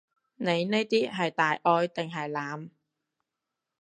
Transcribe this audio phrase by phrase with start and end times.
[0.37, 2.71] 你呢啲係大愛定係濫？